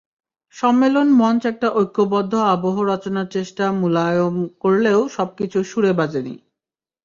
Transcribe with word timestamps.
সম্মেলন 0.55 1.07
মঞ্চ 1.11 1.41
একটা 1.45 1.67
ঐক্যবদ্ধ 1.73 2.33
আবহ 2.53 2.75
রচনার 2.83 3.27
চেষ্টা 3.27 3.65
মুলায়ম 3.71 4.35
করলেও 4.59 4.99
সবকিছু 5.07 5.59
সুরে 5.63 5.91
বাজেনি। 5.93 6.35